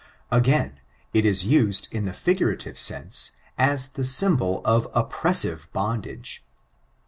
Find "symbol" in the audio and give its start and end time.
4.03-4.63